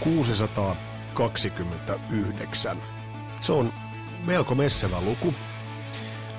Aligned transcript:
629. 0.00 2.82
Se 3.40 3.52
on 3.52 3.72
melko 4.26 4.54
messevä 4.54 5.00
luku, 5.00 5.34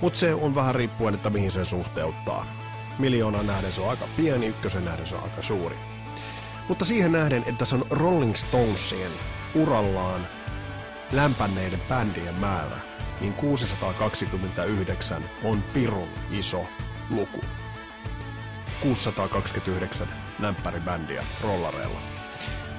mutta 0.02 0.20
se 0.20 0.34
on 0.34 0.56
vähän 0.56 0.76
riippuen, 0.76 1.16
että 1.16 1.30
mihin 1.30 1.52
se 1.52 1.66
suhteuttaa. 1.66 2.46
Miljoonan 3.00 3.48
nähden 3.48 3.72
se 3.72 3.82
on 3.82 3.90
aika 3.90 4.06
pieni, 4.18 4.48
ykkösen 4.48 4.86
nähden 4.86 5.08
se 5.08 5.16
on 5.16 5.24
aika 5.24 5.42
suuri. 5.42 5.76
Mutta 6.68 6.86
siihen 6.86 7.12
nähden, 7.12 7.44
että 7.48 7.66
se 7.66 7.76
on 7.76 7.86
Rolling 7.90 8.36
Stonesien 8.36 9.12
urallaan 9.56 10.28
lämpänneiden 11.12 11.82
bändien 11.90 12.40
määrä, 12.40 12.78
niin 13.22 13.34
629 13.34 15.24
on 15.44 15.64
pirun 15.74 16.10
iso 16.32 16.66
luku. 17.10 17.42
629 18.82 20.08
lämpäribändiä 20.40 21.24
rollareilla. 21.44 22.11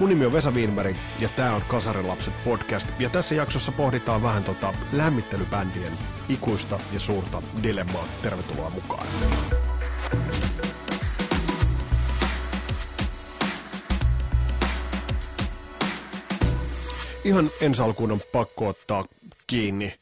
Mun 0.02 0.08
nimi 0.08 0.26
on 0.26 0.32
Vesa 0.32 0.50
Wienberg 0.50 0.96
ja 1.20 1.28
tää 1.36 1.54
on 1.54 1.62
Kasarilapset 1.68 2.34
podcast. 2.44 2.88
Ja 2.98 3.10
tässä 3.10 3.34
jaksossa 3.34 3.72
pohditaan 3.72 4.22
vähän 4.22 4.44
tota 4.44 4.74
lämmittelybändien 4.92 5.92
ikuista 6.28 6.80
ja 6.92 7.00
suurta 7.00 7.42
dilemmaa. 7.62 8.04
Tervetuloa 8.22 8.70
mukaan. 8.70 9.06
Ihan 17.24 17.50
ensi 17.60 17.82
alkuun 17.82 18.12
on 18.12 18.20
pakko 18.32 18.68
ottaa 18.68 19.04
kiinni 19.46 19.94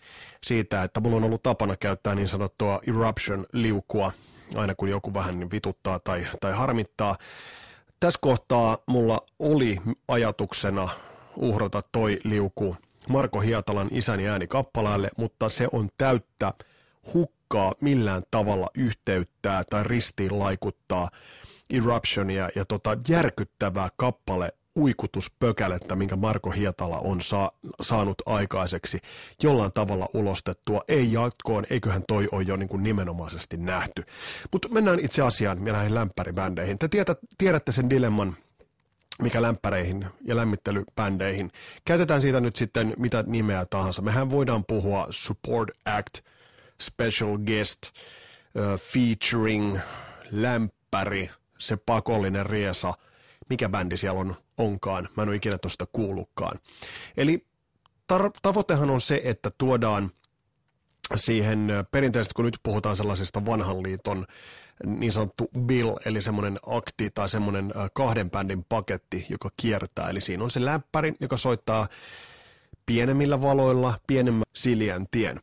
siitä, 0.42 0.82
että 0.82 1.00
mulla 1.00 1.16
on 1.16 1.24
ollut 1.24 1.42
tapana 1.42 1.76
käyttää 1.76 2.14
niin 2.14 2.28
sanottua 2.28 2.80
eruption-liukua 2.88 4.12
aina 4.56 4.74
kun 4.74 4.88
joku 4.88 5.14
vähän 5.14 5.38
niin 5.38 5.50
vituttaa 5.50 5.98
tai, 5.98 6.26
tai 6.40 6.52
harmittaa. 6.52 7.16
Tässä 8.00 8.18
kohtaa 8.22 8.78
mulla 8.86 9.20
oli 9.38 9.78
ajatuksena 10.08 10.88
uhrata 11.36 11.82
toi 11.92 12.20
liuku 12.24 12.76
Marko 13.08 13.40
Hietalan 13.40 13.88
isäni 13.90 14.28
ääni 14.28 14.46
kappaleelle, 14.46 15.10
mutta 15.16 15.48
se 15.48 15.68
on 15.72 15.88
täyttä 15.98 16.52
hukkaa 17.14 17.74
millään 17.80 18.22
tavalla 18.30 18.70
yhteyttää 18.74 19.64
tai 19.70 19.84
ristiin 19.84 20.38
laikuttaa 20.38 21.08
Eruptionia 21.70 22.48
ja 22.54 22.64
tota 22.64 22.96
järkyttävää 23.08 23.88
kappale 23.96 24.52
uikutuspökälettä, 24.80 25.96
minkä 25.96 26.16
Marko 26.16 26.50
Hietala 26.50 26.98
on 26.98 27.20
saa, 27.20 27.50
saanut 27.80 28.22
aikaiseksi 28.26 28.98
jollain 29.42 29.72
tavalla 29.72 30.08
ulostettua. 30.14 30.84
Ei 30.88 31.12
jatkoon, 31.12 31.66
eiköhän 31.70 32.02
toi 32.08 32.28
ole 32.32 32.42
jo 32.42 32.56
niin 32.56 32.68
kuin 32.68 32.82
nimenomaisesti 32.82 33.56
nähty. 33.56 34.02
Mutta 34.52 34.68
mennään 34.68 35.00
itse 35.00 35.22
asiaan 35.22 35.66
ja 35.66 35.72
näihin 35.72 35.94
lämpäribändeihin. 35.94 36.78
Te 36.78 36.88
tiedät, 36.88 37.18
tiedätte 37.38 37.72
sen 37.72 37.90
dilemman, 37.90 38.36
mikä 39.22 39.42
lämpäreihin 39.42 40.06
ja 40.24 40.36
lämmittelybändeihin. 40.36 41.50
Käytetään 41.84 42.22
siitä 42.22 42.40
nyt 42.40 42.56
sitten 42.56 42.94
mitä 42.98 43.24
nimeä 43.26 43.66
tahansa. 43.70 44.02
Mehän 44.02 44.30
voidaan 44.30 44.64
puhua 44.64 45.06
support 45.10 45.70
act, 45.84 46.18
special 46.80 47.38
guest, 47.38 47.78
uh, 47.82 48.80
featuring, 48.80 49.78
lämpäri, 50.30 51.30
se 51.58 51.76
pakollinen 51.76 52.46
riesa– 52.46 52.92
mikä 53.50 53.68
bändi 53.68 53.96
siellä 53.96 54.20
on, 54.20 54.36
onkaan. 54.58 55.08
Mä 55.16 55.22
en 55.22 55.28
ole 55.28 55.36
ikinä 55.36 55.58
tuosta 55.58 55.86
kuullutkaan. 55.92 56.58
Eli 57.16 57.46
tar- 58.12 58.38
tavoitehan 58.42 58.90
on 58.90 59.00
se, 59.00 59.20
että 59.24 59.50
tuodaan 59.58 60.10
siihen 61.16 61.68
perinteisesti, 61.92 62.34
kun 62.34 62.44
nyt 62.44 62.58
puhutaan 62.62 62.96
sellaisesta 62.96 63.46
vanhan 63.46 63.82
liiton 63.82 64.26
niin 64.86 65.12
sanottu 65.12 65.50
bill, 65.58 65.96
eli 66.04 66.22
semmoinen 66.22 66.58
akti 66.66 67.10
tai 67.10 67.28
semmoinen 67.28 67.72
kahden 67.94 68.30
bändin 68.30 68.64
paketti, 68.68 69.26
joka 69.28 69.48
kiertää. 69.56 70.10
Eli 70.10 70.20
siinä 70.20 70.44
on 70.44 70.50
se 70.50 70.64
läppäri, 70.64 71.14
joka 71.20 71.36
soittaa 71.36 71.88
pienemmillä 72.86 73.42
valoilla, 73.42 73.94
pienemmän 74.06 74.44
siljän 74.54 75.06
tien. 75.10 75.40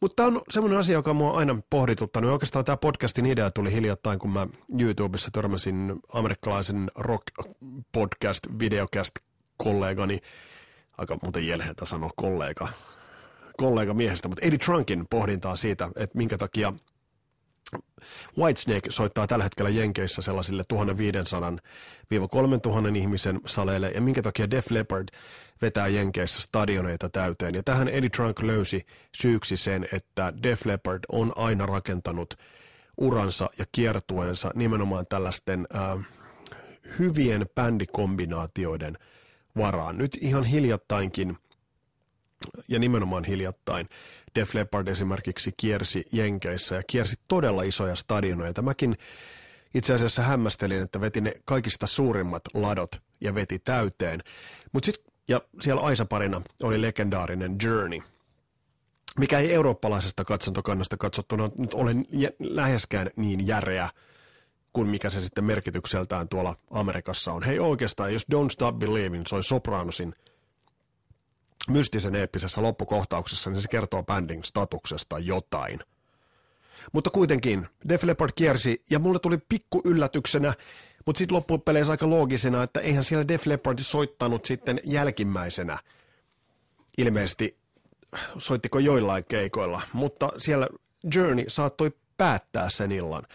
Mutta 0.00 0.16
tämä 0.16 0.26
on 0.26 0.40
semmoinen 0.50 0.78
asia, 0.78 0.94
joka 0.94 1.14
mua 1.14 1.32
on 1.32 1.38
aina 1.38 1.58
pohdituttanut. 1.70 2.30
Oikeastaan 2.30 2.64
tämä 2.64 2.76
podcastin 2.76 3.26
idea 3.26 3.50
tuli 3.50 3.72
hiljattain, 3.72 4.18
kun 4.18 4.30
mä 4.30 4.46
YouTubessa 4.80 5.30
törmäsin 5.32 6.00
amerikkalaisen 6.12 6.90
rock 6.94 7.22
podcast, 7.92 8.46
videocast 8.58 9.14
kollegani, 9.56 10.18
aika 10.98 11.18
muuten 11.22 11.46
jelheitä 11.46 11.84
sanoa 11.84 12.10
kollega, 12.16 12.68
kollega 13.56 13.94
miehestä, 13.94 14.28
mutta 14.28 14.46
Eddie 14.46 14.58
Trunkin 14.58 15.06
pohdintaa 15.10 15.56
siitä, 15.56 15.90
että 15.96 16.18
minkä 16.18 16.38
takia 16.38 16.72
Whitesnake 18.38 18.90
soittaa 18.90 19.26
tällä 19.26 19.44
hetkellä 19.44 19.70
Jenkeissä 19.70 20.22
sellaisille 20.22 20.62
1500-3000 20.74 20.76
ihmisen 22.96 23.40
saleille, 23.46 23.90
ja 23.90 24.00
minkä 24.00 24.22
takia 24.22 24.50
Def 24.50 24.70
Leppard 24.70 25.08
vetää 25.62 25.88
Jenkeissä 25.88 26.42
stadioneita 26.42 27.08
täyteen. 27.08 27.54
Ja 27.54 27.62
tähän 27.62 27.88
Eddie 27.88 28.10
Trunk 28.10 28.42
löysi 28.42 28.86
syyksi 29.16 29.56
sen, 29.56 29.88
että 29.92 30.32
Def 30.42 30.66
Leppard 30.66 31.00
on 31.12 31.32
aina 31.36 31.66
rakentanut 31.66 32.34
uransa 32.96 33.50
ja 33.58 33.64
kiertueensa 33.72 34.50
nimenomaan 34.54 35.06
tällaisten 35.08 35.66
äh, 35.74 35.98
hyvien 36.98 37.46
bändikombinaatioiden 37.54 38.98
varaan. 39.56 39.98
Nyt 39.98 40.18
ihan 40.20 40.44
hiljattainkin, 40.44 41.38
ja 42.68 42.78
nimenomaan 42.78 43.24
hiljattain, 43.24 43.88
Def 44.34 44.54
Leppard 44.54 44.88
esimerkiksi 44.88 45.52
kiersi 45.56 46.04
Jenkeissä 46.12 46.74
ja 46.74 46.82
kiersi 46.86 47.16
todella 47.28 47.62
isoja 47.62 47.96
stadioneita. 47.96 48.62
Mäkin 48.62 48.96
itse 49.74 49.94
asiassa 49.94 50.22
hämmästelin, 50.22 50.82
että 50.82 51.00
veti 51.00 51.20
ne 51.20 51.32
kaikista 51.44 51.86
suurimmat 51.86 52.42
ladot 52.54 52.90
ja 53.20 53.34
veti 53.34 53.58
täyteen. 53.58 54.20
Mutta 54.72 54.86
sitten, 54.86 55.14
ja 55.28 55.40
siellä 55.60 55.82
Aisa-parina 55.82 56.42
oli 56.62 56.82
legendaarinen 56.82 57.56
Journey, 57.62 58.00
mikä 59.18 59.38
ei 59.38 59.54
eurooppalaisesta 59.54 60.24
katsantokannasta 60.24 60.96
katsottuna 60.96 61.50
nyt 61.58 61.74
ole 61.74 61.94
läheskään 62.38 63.10
niin 63.16 63.46
järeä 63.46 63.88
kuin 64.72 64.88
mikä 64.88 65.10
se 65.10 65.20
sitten 65.20 65.44
merkitykseltään 65.44 66.28
tuolla 66.28 66.56
Amerikassa 66.70 67.32
on. 67.32 67.42
Hei 67.42 67.58
oikeastaan, 67.58 68.12
jos 68.12 68.26
Don't 68.34 68.50
Stop 68.50 68.78
Believing 68.78 69.26
soi 69.26 69.44
Sopranosin– 69.44 70.14
mystisen 71.68 72.14
eeppisessä 72.14 72.62
loppukohtauksessa, 72.62 73.50
niin 73.50 73.62
se 73.62 73.68
kertoo 73.68 74.02
bändin 74.02 74.44
statuksesta 74.44 75.18
jotain. 75.18 75.80
Mutta 76.92 77.10
kuitenkin, 77.10 77.66
Def 77.88 78.02
Leppard 78.02 78.32
kiersi, 78.34 78.84
ja 78.90 78.98
mulle 78.98 79.18
tuli 79.18 79.38
pikku 79.48 79.80
yllätyksenä, 79.84 80.54
mutta 81.06 81.18
sitten 81.18 81.36
loppupeleissä 81.36 81.92
aika 81.92 82.10
loogisena, 82.10 82.62
että 82.62 82.80
eihän 82.80 83.04
siellä 83.04 83.28
Def 83.28 83.46
Leppard 83.46 83.78
soittanut 83.78 84.44
sitten 84.44 84.80
jälkimmäisenä. 84.84 85.78
Ilmeisesti 86.98 87.58
soittiko 88.38 88.78
joillain 88.78 89.24
keikoilla, 89.24 89.80
mutta 89.92 90.28
siellä 90.38 90.68
Journey 91.14 91.44
saattoi 91.48 91.92
päättää 92.16 92.70
sen 92.70 92.92
illan. 92.92 93.26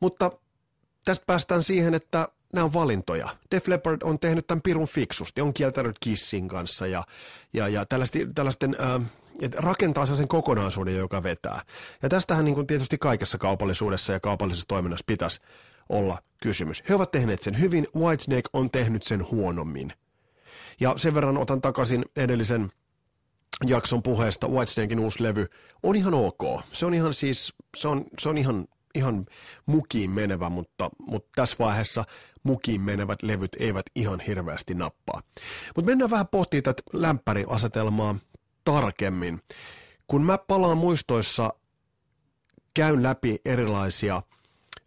Mutta 0.00 0.30
tästä 1.04 1.24
päästään 1.26 1.62
siihen, 1.62 1.94
että 1.94 2.28
nämä 2.54 2.64
on 2.64 2.72
valintoja. 2.72 3.28
Def 3.50 3.68
Leppard 3.68 4.02
on 4.02 4.18
tehnyt 4.18 4.46
tämän 4.46 4.62
pirun 4.62 4.88
fiksusti, 4.88 5.40
on 5.40 5.54
kieltänyt 5.54 5.96
Kissin 6.00 6.48
kanssa 6.48 6.86
ja, 6.86 7.04
ja, 7.52 7.68
ja 7.68 7.86
tällaisten, 7.86 8.34
tällaisten 8.34 8.76
äh, 8.80 9.06
että 9.40 9.58
rakentaa 9.60 10.06
sen 10.06 10.28
kokonaisuuden, 10.28 10.96
joka 10.96 11.22
vetää. 11.22 11.62
Ja 12.02 12.08
tästähän 12.08 12.44
niin 12.44 12.54
kuin 12.54 12.66
tietysti 12.66 12.98
kaikessa 12.98 13.38
kaupallisuudessa 13.38 14.12
ja 14.12 14.20
kaupallisessa 14.20 14.68
toiminnassa 14.68 15.04
pitäisi 15.06 15.40
olla 15.88 16.18
kysymys. 16.42 16.82
He 16.88 16.94
ovat 16.94 17.10
tehneet 17.10 17.42
sen 17.42 17.60
hyvin, 17.60 17.86
Whitesnake 17.96 18.48
on 18.52 18.70
tehnyt 18.70 19.02
sen 19.02 19.30
huonommin. 19.30 19.92
Ja 20.80 20.94
sen 20.96 21.14
verran 21.14 21.38
otan 21.38 21.60
takaisin 21.60 22.04
edellisen 22.16 22.72
jakson 23.66 24.02
puheesta, 24.02 24.48
Whitesnakein 24.48 25.00
uusi 25.00 25.22
levy 25.22 25.46
on 25.82 25.96
ihan 25.96 26.14
ok. 26.14 26.42
Se 26.72 26.86
on 26.86 26.94
ihan 26.94 27.14
siis, 27.14 27.54
se 27.76 27.88
on, 27.88 28.04
se 28.18 28.28
on 28.28 28.38
ihan 28.38 28.66
ihan 28.94 29.26
mukiin 29.66 30.10
menevä, 30.10 30.48
mutta, 30.48 30.90
mutta 30.98 31.28
tässä 31.34 31.56
vaiheessa 31.58 32.04
mukiin 32.42 32.80
menevät 32.80 33.22
levyt 33.22 33.56
eivät 33.58 33.86
ihan 33.94 34.20
hirveästi 34.20 34.74
nappaa. 34.74 35.22
Mutta 35.76 35.90
mennään 35.90 36.10
vähän 36.10 36.28
pohtimaan 36.28 36.62
tätä 36.62 36.82
lämpäriasetelmaa 36.92 38.16
tarkemmin. 38.64 39.40
Kun 40.06 40.22
mä 40.22 40.38
palaan 40.38 40.78
muistoissa, 40.78 41.54
käyn 42.74 43.02
läpi 43.02 43.38
erilaisia 43.44 44.22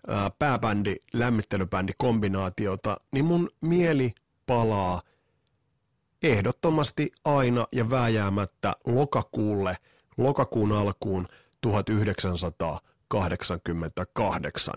ää, 0.08 0.32
pääbändi, 0.40 0.96
lämmittelybändi 1.14 1.94
kombinaatiota, 1.98 2.98
niin 3.12 3.26
mun 3.26 3.50
mieli 3.62 4.14
palaa 4.46 5.02
ehdottomasti 6.24 7.12
aina 7.26 7.68
ja 7.72 7.90
vääjäämättä 7.90 8.76
lokakuulle, 8.86 9.78
lokakuun 10.18 10.72
alkuun 10.72 11.28
1900 11.62 12.80
1988. 13.10 14.76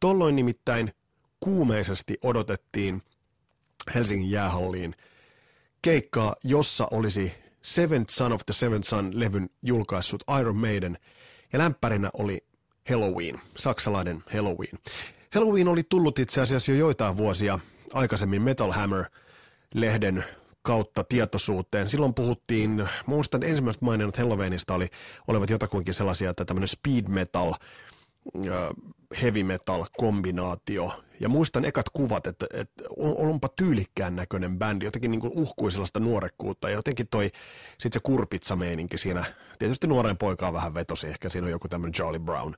Tolloin 0.00 0.36
nimittäin 0.36 0.92
kuumeisesti 1.40 2.18
odotettiin 2.24 3.02
Helsingin 3.94 4.30
jäähalliin 4.30 4.94
keikkaa, 5.82 6.36
jossa 6.44 6.88
olisi 6.90 7.34
Seventh 7.62 8.10
Son 8.10 8.32
of 8.32 8.40
the 8.46 8.54
Seventh 8.54 8.88
Son-levyn 8.88 9.50
julkaissut 9.62 10.24
Iron 10.40 10.56
Maiden, 10.56 10.98
ja 11.52 11.58
lämpärinä 11.58 12.10
oli 12.18 12.44
Halloween, 12.90 13.40
saksalainen 13.56 14.24
Halloween. 14.34 14.78
Halloween 15.34 15.68
oli 15.68 15.82
tullut 15.82 16.18
itse 16.18 16.40
asiassa 16.40 16.72
jo 16.72 16.78
joitain 16.78 17.16
vuosia 17.16 17.58
aikaisemmin 17.92 18.42
Metal 18.42 18.72
Hammer 18.72 19.04
lehden 19.74 20.24
kautta 20.62 21.04
tietoisuuteen. 21.04 21.88
Silloin 21.88 22.14
puhuttiin, 22.14 22.88
muistan 23.06 23.42
ensimmäiset 23.42 23.82
maininnat 23.82 24.16
Halloweenista 24.16 24.74
oli, 24.74 24.88
olivat 25.28 25.50
jotakuinkin 25.50 25.94
sellaisia, 25.94 26.30
että 26.30 26.44
tämmöinen 26.44 26.68
speed 26.68 27.04
metal, 27.08 27.52
heavy 29.22 29.42
metal 29.42 29.84
kombinaatio. 29.96 30.92
Ja 31.20 31.28
muistan 31.28 31.64
ekat 31.64 31.88
kuvat, 31.88 32.26
että, 32.26 32.46
että 32.52 32.84
onpa 32.98 33.48
tyylikkään 33.48 34.16
näköinen 34.16 34.58
bändi, 34.58 34.84
jotenkin 34.84 35.10
niin 35.10 35.20
kuin 35.20 35.32
uhkui 35.36 35.72
sellaista 35.72 36.00
nuorekkuutta 36.00 36.68
ja 36.68 36.74
jotenkin 36.74 37.08
toi 37.08 37.30
sit 37.78 37.92
se 37.92 38.00
kurpitsa-meininki 38.02 38.98
siinä. 38.98 39.24
Tietysti 39.58 39.86
nuoren 39.86 40.18
poikaa 40.18 40.52
vähän 40.52 40.74
vetosi, 40.74 41.06
ehkä 41.06 41.28
siinä 41.28 41.44
on 41.44 41.50
joku 41.50 41.68
tämmöinen 41.68 41.92
Charlie 41.92 42.20
Brown 42.20 42.54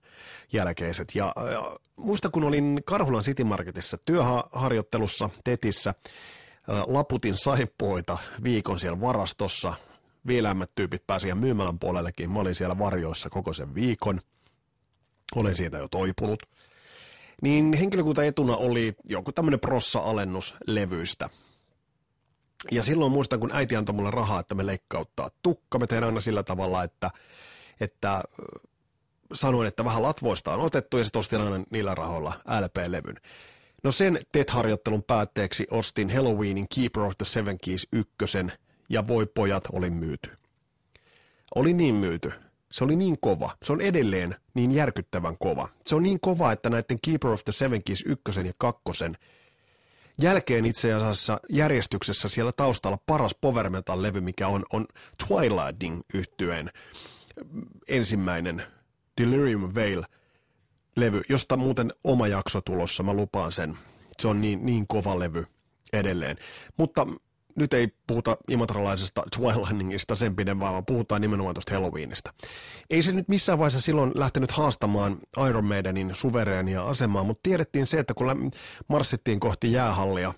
jälkeiset. 0.52 1.14
Ja, 1.14 1.32
ja 1.52 1.76
muista 1.96 2.30
kun 2.30 2.44
olin 2.44 2.80
Karhulan 2.84 3.22
City 3.22 3.44
Marketissa 3.44 3.98
työharjoittelussa 4.04 5.30
Tetissä, 5.44 5.94
laputin 6.66 7.36
saippuita 7.36 8.18
viikon 8.42 8.80
siellä 8.80 9.00
varastossa. 9.00 9.74
Viiläimmät 10.26 10.70
tyypit 10.74 11.06
pääsivät 11.06 11.40
myymälän 11.40 11.78
puolellekin. 11.78 12.30
Mä 12.30 12.38
olin 12.38 12.54
siellä 12.54 12.78
varjoissa 12.78 13.30
koko 13.30 13.52
sen 13.52 13.74
viikon. 13.74 14.20
Olen 15.36 15.56
siitä 15.56 15.78
jo 15.78 15.88
toipunut. 15.88 16.42
Niin 17.42 17.72
henkilökunta 17.72 18.24
etuna 18.24 18.56
oli 18.56 18.94
joku 19.04 19.32
tämmöinen 19.32 19.60
prossa-alennus 19.60 20.54
levyistä. 20.66 21.28
Ja 22.70 22.82
silloin 22.82 23.12
muistan, 23.12 23.40
kun 23.40 23.50
äiti 23.52 23.76
antoi 23.76 23.94
mulle 23.94 24.10
rahaa, 24.10 24.40
että 24.40 24.54
me 24.54 24.66
leikkauttaa 24.66 25.30
tukka. 25.42 25.78
Me 25.78 25.86
tehdään 25.86 26.10
aina 26.10 26.20
sillä 26.20 26.42
tavalla, 26.42 26.84
että, 26.84 27.10
että 27.80 28.22
sanoin, 29.32 29.68
että 29.68 29.84
vähän 29.84 30.02
latvoista 30.02 30.54
on 30.54 30.60
otettu 30.60 30.98
ja 30.98 31.04
sitten 31.04 31.18
ostin 31.18 31.40
aina 31.40 31.64
niillä 31.70 31.94
rahoilla 31.94 32.32
LP-levyn. 32.60 33.20
No 33.84 33.90
sen 33.90 34.18
TET-harjoittelun 34.32 35.02
päätteeksi 35.02 35.66
ostin 35.70 36.10
Halloweenin 36.10 36.66
Keeper 36.74 37.02
of 37.02 37.12
the 37.18 37.24
Seven 37.26 37.58
Keys 37.58 37.88
ykkösen 37.92 38.52
ja 38.88 39.08
voi 39.08 39.26
pojat 39.26 39.64
oli 39.72 39.90
myyty. 39.90 40.30
Oli 41.54 41.72
niin 41.72 41.94
myyty. 41.94 42.32
Se 42.72 42.84
oli 42.84 42.96
niin 42.96 43.16
kova. 43.20 43.56
Se 43.62 43.72
on 43.72 43.80
edelleen 43.80 44.36
niin 44.54 44.72
järkyttävän 44.72 45.36
kova. 45.38 45.68
Se 45.84 45.94
on 45.94 46.02
niin 46.02 46.20
kova, 46.20 46.52
että 46.52 46.70
näiden 46.70 46.98
Keeper 47.02 47.30
of 47.30 47.44
the 47.44 47.52
Seven 47.52 47.84
Keys 47.84 48.04
ykkösen 48.06 48.46
ja 48.46 48.52
kakkosen 48.58 49.16
jälkeen 50.22 50.66
itse 50.66 50.92
asiassa 50.92 51.40
järjestyksessä 51.48 52.28
siellä 52.28 52.52
taustalla 52.52 52.98
paras 53.06 53.34
power 53.40 53.70
metal-levy, 53.70 54.20
mikä 54.20 54.48
on, 54.48 54.64
on 54.72 54.86
Twilighting 55.26 56.00
yhtyeen 56.14 56.70
ensimmäinen 57.88 58.62
Delirium 59.20 59.74
Veil– 59.74 60.02
levy, 60.96 61.22
josta 61.28 61.56
muuten 61.56 61.92
oma 62.04 62.28
jakso 62.28 62.60
tulossa, 62.60 63.02
mä 63.02 63.12
lupaan 63.12 63.52
sen. 63.52 63.78
Se 64.18 64.28
on 64.28 64.40
niin, 64.40 64.66
niin 64.66 64.86
kova 64.86 65.18
levy 65.18 65.46
edelleen. 65.92 66.36
Mutta 66.76 67.06
nyt 67.56 67.74
ei 67.74 67.88
puhuta 68.06 68.36
imatralaisesta 68.48 69.22
Twilightningista 69.36 70.16
sen 70.16 70.36
pidemmän, 70.36 70.72
vaan 70.72 70.86
puhutaan 70.86 71.20
nimenomaan 71.20 71.54
tuosta 71.54 71.74
Halloweenista. 71.74 72.32
Ei 72.90 73.02
se 73.02 73.12
nyt 73.12 73.28
missään 73.28 73.58
vaiheessa 73.58 73.80
silloin 73.80 74.12
lähtenyt 74.14 74.50
haastamaan 74.50 75.18
Iron 75.48 75.64
Maidenin 75.64 76.14
suvereenia 76.14 76.82
asemaa, 76.84 77.24
mutta 77.24 77.40
tiedettiin 77.42 77.86
se, 77.86 77.98
että 77.98 78.14
kun 78.14 78.50
marssittiin 78.88 79.40
kohti 79.40 79.72
jäähallia, 79.72 80.34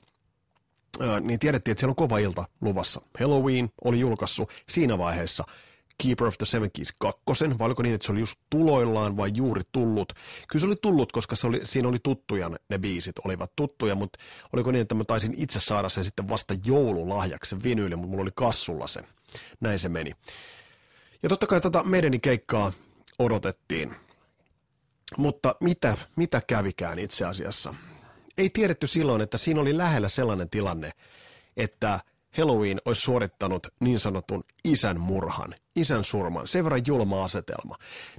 niin 1.20 1.38
tiedettiin, 1.38 1.72
että 1.72 1.80
siellä 1.80 1.92
on 1.92 1.96
kova 1.96 2.18
ilta 2.18 2.44
luvassa. 2.60 3.00
Halloween 3.20 3.68
oli 3.84 4.00
julkaissut 4.00 4.50
siinä 4.68 4.98
vaiheessa– 4.98 5.44
Keeper 6.02 6.26
of 6.26 6.38
the 6.38 6.46
Seven 6.46 6.70
Keys 6.72 6.92
kakkosen, 6.98 7.58
vai 7.58 7.66
oliko 7.66 7.82
niin, 7.82 7.94
että 7.94 8.06
se 8.06 8.12
oli 8.12 8.20
just 8.20 8.40
tuloillaan 8.50 9.16
vai 9.16 9.30
juuri 9.34 9.62
tullut? 9.72 10.12
Kyllä 10.48 10.60
se 10.60 10.66
oli 10.66 10.76
tullut, 10.82 11.12
koska 11.12 11.36
se 11.36 11.46
oli, 11.46 11.60
siinä 11.64 11.88
oli 11.88 11.98
tuttuja 12.02 12.50
ne, 12.68 12.78
biisit, 12.78 13.18
olivat 13.24 13.52
tuttuja, 13.56 13.94
mutta 13.94 14.18
oliko 14.52 14.70
niin, 14.70 14.82
että 14.82 14.94
mä 14.94 15.04
taisin 15.04 15.34
itse 15.36 15.60
saada 15.60 15.88
sen 15.88 16.04
sitten 16.04 16.28
vasta 16.28 16.54
joululahjaksi, 16.64 17.50
se 17.50 17.62
vinyyli, 17.62 17.96
mutta 17.96 18.10
mulla 18.10 18.22
oli 18.22 18.30
kassulla 18.34 18.86
se. 18.86 19.02
Näin 19.60 19.78
se 19.78 19.88
meni. 19.88 20.12
Ja 21.22 21.28
totta 21.28 21.46
kai 21.46 21.60
tätä 21.60 21.82
meidänin 21.82 22.20
keikkaa 22.20 22.72
odotettiin. 23.18 23.94
Mutta 25.16 25.54
mitä, 25.60 25.96
mitä 26.16 26.42
kävikään 26.46 26.98
itse 26.98 27.24
asiassa? 27.24 27.74
Ei 28.38 28.50
tiedetty 28.50 28.86
silloin, 28.86 29.20
että 29.20 29.38
siinä 29.38 29.60
oli 29.60 29.78
lähellä 29.78 30.08
sellainen 30.08 30.50
tilanne, 30.50 30.90
että– 31.56 32.00
Halloween 32.38 32.80
olisi 32.84 33.00
suorittanut 33.00 33.66
niin 33.80 34.00
sanotun 34.00 34.44
isän 34.64 35.00
murhan, 35.00 35.54
isän 35.76 36.04
surman, 36.04 36.46
sen 36.46 36.64
verran 36.64 36.82
julma 36.86 37.24
asetelma. 37.24 37.74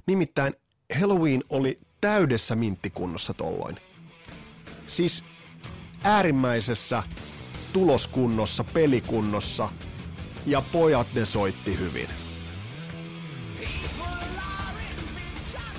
Nimittäin 0.06 0.54
Halloween 1.00 1.44
oli 1.50 1.78
täydessä 2.00 2.56
minttikunnossa 2.56 3.34
tolloin. 3.34 3.76
Siis 4.86 5.24
äärimmäisessä 6.04 7.02
tuloskunnossa, 7.72 8.64
pelikunnossa 8.64 9.68
ja 10.46 10.62
pojat 10.72 11.06
ne 11.14 11.24
soitti 11.24 11.78
hyvin. 11.78 12.08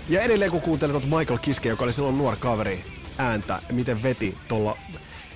Ja 0.09 0.21
edelleen 0.21 0.51
kun 0.51 0.61
kuuntelet 0.61 1.03
Michael 1.03 1.39
Kiske, 1.41 1.69
joka 1.69 1.83
oli 1.83 1.93
silloin 1.93 2.17
nuori 2.17 2.37
kaveri, 2.37 2.83
ääntä, 3.17 3.61
miten 3.71 4.03
veti 4.03 4.37
tuolla 4.47 4.77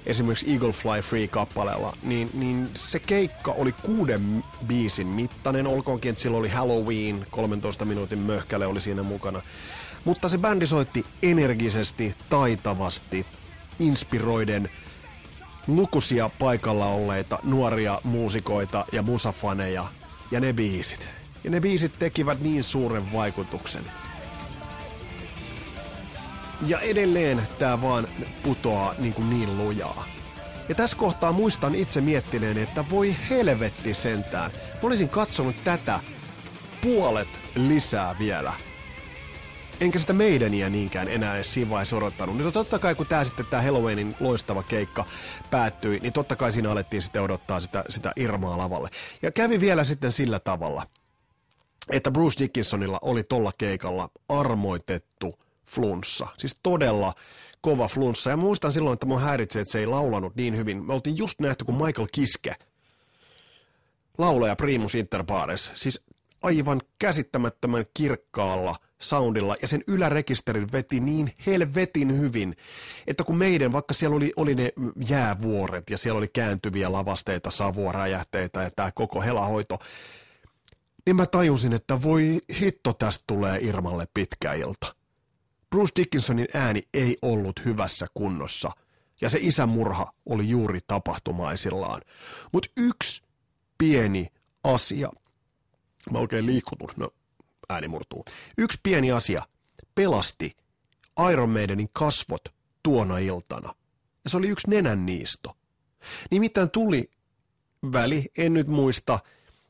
esimerkiksi 0.05 0.51
Eagle 0.51 0.71
Fly 0.71 1.01
Free-kappaleella, 1.01 1.97
niin, 2.03 2.29
niin 2.33 2.69
se 2.73 2.99
keikka 2.99 3.51
oli 3.51 3.71
kuuden 3.71 4.43
biisin 4.67 5.07
mittainen, 5.07 5.67
olkoonkin, 5.67 6.09
että 6.09 6.21
sillä 6.21 6.37
oli 6.37 6.49
Halloween, 6.49 7.25
13 7.31 7.85
minuutin 7.85 8.19
möhkäle 8.19 8.65
oli 8.65 8.81
siinä 8.81 9.03
mukana. 9.03 9.41
Mutta 10.05 10.29
se 10.29 10.37
bändi 10.37 10.67
soitti 10.67 11.05
energisesti, 11.21 12.15
taitavasti, 12.29 13.25
inspiroiden 13.79 14.69
lukuisia 15.67 16.29
paikalla 16.39 16.85
olleita 16.85 17.39
nuoria 17.43 17.99
muusikoita 18.03 18.85
ja 18.91 19.01
musafaneja 19.01 19.85
ja 20.31 20.39
ne 20.39 20.53
biisit. 20.53 21.09
Ja 21.43 21.49
ne 21.49 21.61
biisit 21.61 21.99
tekivät 21.99 22.39
niin 22.39 22.63
suuren 22.63 23.13
vaikutuksen. 23.13 23.83
Ja 26.67 26.79
edelleen 26.79 27.41
tämä 27.59 27.81
vaan 27.81 28.07
putoaa 28.43 28.95
niin, 28.97 29.13
kuin 29.13 29.29
niin 29.29 29.57
lujaa. 29.57 30.05
Ja 30.69 30.75
tässä 30.75 30.97
kohtaa 30.97 31.31
muistan 31.31 31.75
itse 31.75 32.01
miettineen, 32.01 32.57
että 32.57 32.85
voi 32.89 33.15
helvetti 33.29 33.93
sentään. 33.93 34.51
Mä 34.51 34.79
olisin 34.81 35.09
katsonut 35.09 35.55
tätä 35.63 35.99
puolet 36.81 37.27
lisää 37.55 38.15
vielä. 38.19 38.53
Enkä 39.79 39.99
sitä 39.99 40.13
meidäniä 40.13 40.69
niinkään 40.69 41.07
enää 41.07 41.35
edes 41.35 41.53
siinä 41.53 41.69
vaiheessa 41.69 41.95
odottanut. 41.95 42.37
Niin 42.37 42.53
totta 42.53 42.79
kai 42.79 42.95
kun 42.95 43.05
tämä 43.05 43.23
sitten 43.23 43.45
tämä 43.45 43.61
Halloweenin 43.61 44.15
loistava 44.19 44.63
keikka 44.63 45.05
päättyi, 45.51 45.99
niin 45.99 46.13
totta 46.13 46.35
kai 46.35 46.51
siinä 46.51 46.71
alettiin 46.71 47.01
sitten 47.01 47.21
odottaa 47.21 47.61
sitä, 47.61 47.83
sitä 47.89 48.11
Irmaa 48.15 48.57
lavalle. 48.57 48.89
Ja 49.21 49.31
kävi 49.31 49.59
vielä 49.59 49.83
sitten 49.83 50.11
sillä 50.11 50.39
tavalla, 50.39 50.83
että 51.89 52.11
Bruce 52.11 52.43
Dickinsonilla 52.43 52.99
oli 53.01 53.23
tolla 53.23 53.51
keikalla 53.57 54.09
armoitettu 54.29 55.42
flunssa. 55.65 56.27
Siis 56.37 56.55
todella 56.63 57.13
kova 57.61 57.87
flunssa. 57.87 58.29
Ja 58.29 58.37
muistan 58.37 58.73
silloin, 58.73 58.93
että 58.93 59.05
mun 59.05 59.21
häiritsee, 59.21 59.61
että 59.61 59.71
se 59.71 59.79
ei 59.79 59.85
laulanut 59.85 60.35
niin 60.35 60.57
hyvin. 60.57 60.85
Me 60.85 60.93
oltiin 60.93 61.17
just 61.17 61.39
nähty, 61.39 61.65
kun 61.65 61.85
Michael 61.85 62.07
Kiske, 62.11 62.55
laulaja 64.17 64.55
Primus 64.55 64.95
Inter 64.95 65.23
Pares, 65.23 65.71
siis 65.75 66.03
aivan 66.41 66.81
käsittämättömän 66.99 67.85
kirkkaalla 67.93 68.75
soundilla 68.99 69.55
ja 69.61 69.67
sen 69.67 69.83
ylärekisterin 69.87 70.71
veti 70.71 70.99
niin 70.99 71.31
helvetin 71.45 72.19
hyvin, 72.19 72.55
että 73.07 73.23
kun 73.23 73.37
meidän, 73.37 73.71
vaikka 73.71 73.93
siellä 73.93 74.15
oli, 74.15 74.33
oli 74.35 74.55
ne 74.55 74.73
jäävuoret 75.07 75.89
ja 75.89 75.97
siellä 75.97 76.17
oli 76.17 76.27
kääntyviä 76.27 76.91
lavasteita, 76.91 77.51
savua, 77.51 77.91
räjähteitä 77.91 78.63
ja 78.63 78.71
tämä 78.75 78.91
koko 78.91 79.21
helahoito, 79.21 79.79
niin 81.05 81.15
mä 81.15 81.25
tajusin, 81.25 81.73
että 81.73 82.01
voi 82.01 82.41
hitto, 82.59 82.93
tästä 82.93 83.23
tulee 83.27 83.59
Irmalle 83.61 84.07
pitkä 84.13 84.53
ilta. 84.53 84.95
Bruce 85.73 85.91
Dickinsonin 85.95 86.47
ääni 86.53 86.81
ei 86.93 87.17
ollut 87.21 87.65
hyvässä 87.65 88.07
kunnossa, 88.13 88.71
ja 89.21 89.29
se 89.29 89.37
isämurha 89.41 90.13
oli 90.25 90.49
juuri 90.49 90.79
tapahtumaisillaan. 90.87 92.01
Mutta 92.51 92.69
yksi 92.77 93.23
pieni 93.77 94.27
asia, 94.63 95.09
mä 96.11 96.19
oikein 96.19 96.45
liikutun, 96.45 96.89
no 96.95 97.09
ääni 97.69 97.87
murtuu. 97.87 98.25
Yksi 98.57 98.79
pieni 98.83 99.11
asia 99.11 99.47
pelasti 99.95 100.57
Iron 101.31 101.49
Maidenin 101.49 101.89
kasvot 101.93 102.41
tuona 102.83 103.17
iltana. 103.17 103.73
Ja 104.23 104.29
se 104.29 104.37
oli 104.37 104.47
yksi 104.47 104.69
nenän 104.69 105.05
niisto. 105.05 105.57
Nimittäin 106.31 106.69
tuli 106.69 107.11
väli, 107.93 108.25
en 108.37 108.53
nyt 108.53 108.67
muista 108.67 109.19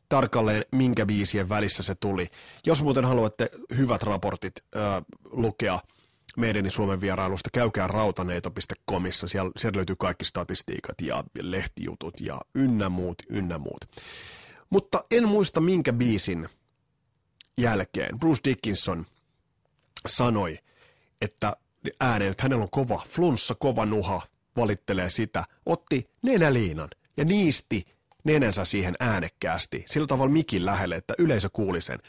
tarkalleen 0.10 0.66
minkä 0.72 1.06
biisien 1.06 1.50
välissä 1.50 1.84
se 1.84 1.96
tuli. 1.96 2.28
Jos 2.66 2.84
muuten 2.84 3.06
haluatte 3.06 3.50
hyvät 3.78 4.04
raportit 4.04 4.54
äh, 4.76 5.04
lukea– 5.32 5.80
meidän 6.38 6.72
Suomen 6.72 7.02
vierailusta, 7.02 7.50
käykää 7.54 7.88
rautaneito.comissa, 7.88 9.28
siellä, 9.28 9.52
siellä 9.58 9.78
löytyy 9.78 9.96
kaikki 9.96 10.26
statistiikat 10.26 11.02
ja 11.02 11.24
lehtijutut 11.42 12.22
ja 12.22 12.42
ynnä 12.56 12.90
muut, 12.90 13.24
ynnä 13.30 13.58
muut. 13.58 13.86
Mutta 14.70 15.04
en 15.12 15.28
muista 15.28 15.62
minkä 15.62 15.94
biisin 15.94 16.50
jälkeen 17.58 18.20
Bruce 18.20 18.42
Dickinson 18.50 19.06
sanoi, 20.08 20.60
että 21.22 21.58
ääneen, 22.00 22.32
että 22.32 22.44
hänellä 22.44 22.64
on 22.64 22.70
kova 22.70 23.02
flunssa, 23.10 23.56
kova 23.56 23.86
nuha, 23.86 24.22
valittelee 24.56 25.10
sitä, 25.10 25.44
otti 25.66 26.10
nenäliinan 26.22 26.90
ja 27.18 27.26
niisti 27.26 27.86
nenänsä 28.24 28.66
siihen 28.66 28.96
äänekkäästi, 29.00 29.86
sillä 29.88 30.08
tavalla 30.08 30.32
mikin 30.32 30.66
lähelle, 30.66 30.96
että 30.96 31.14
yleisö 31.18 31.50
kuuli 31.54 31.82
sen. 31.82 32.00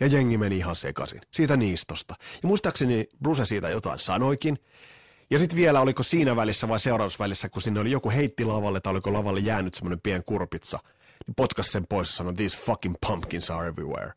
Ja 0.00 0.06
jengi 0.06 0.38
meni 0.38 0.56
ihan 0.56 0.76
sekaisin, 0.76 1.20
siitä 1.30 1.56
niistosta. 1.56 2.14
Ja 2.42 2.48
muistaakseni 2.48 3.08
Bruce 3.22 3.46
siitä 3.46 3.68
jotain 3.68 3.98
sanoikin. 3.98 4.58
Ja 5.30 5.38
sitten 5.38 5.56
vielä, 5.56 5.80
oliko 5.80 6.02
siinä 6.02 6.36
välissä 6.36 6.68
vai 6.68 6.80
seurausvälissä, 6.80 7.48
kun 7.48 7.62
sinne 7.62 7.80
oli 7.80 7.90
joku 7.90 8.10
heitti 8.10 8.44
lavalle, 8.44 8.80
tai 8.80 8.90
oliko 8.90 9.12
lavalle 9.12 9.40
jäänyt 9.40 9.74
semmoinen 9.74 10.00
pien 10.00 10.24
kurpitsa, 10.24 10.78
niin 11.26 11.34
potkas 11.34 11.72
sen 11.72 11.86
pois 11.88 12.08
ja 12.08 12.14
sanoi, 12.14 12.34
these 12.34 12.58
fucking 12.58 12.94
pumpkins 13.06 13.50
are 13.50 13.68
everywhere. 13.68 14.12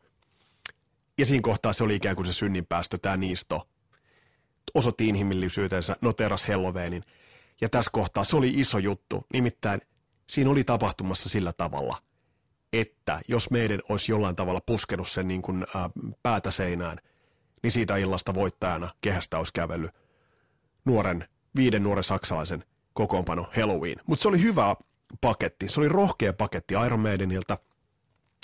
Ja 1.18 1.26
siinä 1.26 1.42
kohtaa 1.42 1.74
se 1.74 1.84
oli 1.84 1.96
ikään 1.96 2.16
kuin 2.16 2.26
se 2.26 2.34
synninpäästö, 2.34 2.98
tämä 3.02 3.18
niisto. 3.18 3.68
Osoitti 4.74 5.08
inhimillisyytensä, 5.08 5.96
noteras 6.02 6.46
Halloweenin. 6.46 7.04
Ja 7.62 7.70
tässä 7.70 7.92
kohtaa 7.94 8.24
se 8.24 8.36
oli 8.36 8.50
iso 8.50 8.78
juttu. 8.78 9.26
Nimittäin 9.34 9.82
siinä 10.30 10.50
oli 10.50 10.64
tapahtumassa 10.64 11.30
sillä 11.30 11.54
tavalla, 11.54 11.98
että 12.74 13.20
jos 13.28 13.52
meidän 13.52 13.80
olisi 13.90 14.12
jollain 14.12 14.36
tavalla 14.36 14.60
puskenut 14.66 15.10
sen 15.10 15.28
niin 15.28 15.42
kuin, 15.42 15.66
ää, 15.76 15.90
päätä 16.24 16.52
seinään, 16.52 16.98
niin 17.64 17.72
siitä 17.72 17.98
illasta 17.98 18.34
voittajana 18.34 18.90
kehästä 19.02 19.38
olisi 19.38 19.54
kävellyt 19.54 19.92
nuoren, 20.86 21.28
viiden 21.56 21.84
nuoren 21.84 22.04
saksalaisen 22.04 22.64
kokoonpano 22.94 23.48
Halloween. 23.56 23.98
Mutta 24.06 24.22
se 24.22 24.28
oli 24.28 24.42
hyvä 24.42 24.76
paketti, 25.22 25.70
se 25.70 25.80
oli 25.80 25.90
rohkea 25.90 26.34
paketti 26.34 26.74
Iron 26.86 27.00
Maidenilta. 27.00 27.58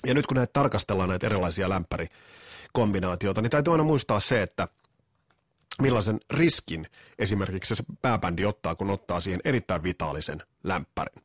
Ja 0.08 0.13
nyt 0.13 0.27
kun 0.27 0.36
näitä 0.36 0.54
tarkastellaan 0.54 1.10
näitä 1.10 1.25
erilaisia 1.25 1.70
lämpärikombinaatioita, 1.70 3.42
niin 3.42 3.50
täytyy 3.50 3.74
aina 3.74 3.84
muistaa 3.84 4.20
se, 4.20 4.42
että 4.42 4.68
millaisen 5.82 6.20
riskin 6.30 6.88
esimerkiksi 7.20 7.75
se 7.75 7.84
pääbändi 8.01 8.46
ottaa, 8.46 8.75
kun 8.75 8.89
ottaa 8.89 9.20
siihen 9.20 9.42
erittäin 9.44 9.84
vitaalisen 9.84 10.44
lämpärin. 10.63 11.25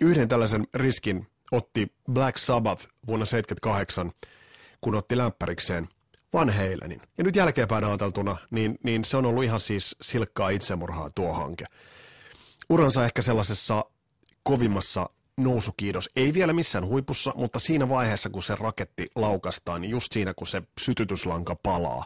Yhden 0.00 0.28
tällaisen 0.28 0.66
riskin 0.74 1.26
otti 1.52 1.92
Black 2.12 2.38
Sabbath 2.38 2.86
vuonna 3.06 3.26
1978, 3.26 4.12
kun 4.80 4.94
otti 4.94 5.16
lämpärikseen 5.16 5.88
Van 6.32 6.50
Halenin. 6.50 7.00
Ja 7.18 7.24
nyt 7.24 7.36
jälkeenpäin 7.36 7.84
ajateltuna, 7.84 8.36
niin, 8.50 8.78
niin 8.84 9.04
se 9.04 9.16
on 9.16 9.26
ollut 9.26 9.44
ihan 9.44 9.60
siis 9.60 9.96
silkkaa 10.02 10.50
itsemurhaa 10.50 11.10
tuo 11.14 11.32
hanke. 11.32 11.64
Uransa 12.70 13.04
ehkä 13.04 13.22
sellaisessa 13.22 13.84
kovimmassa 14.42 15.10
nousukiidos, 15.36 16.10
ei 16.16 16.34
vielä 16.34 16.52
missään 16.52 16.86
huipussa, 16.86 17.32
mutta 17.36 17.58
siinä 17.58 17.88
vaiheessa, 17.88 18.30
kun 18.30 18.42
se 18.42 18.54
raketti 18.54 19.06
laukastaan, 19.14 19.80
niin 19.80 19.90
just 19.90 20.12
siinä, 20.12 20.34
kun 20.34 20.46
se 20.46 20.62
sytytyslanka 20.80 21.56
palaa, 21.62 22.04